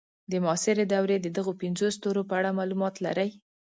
[0.31, 3.29] د معاصرې دورې د دغو پنځو ستورو په اړه معلومات لرئ.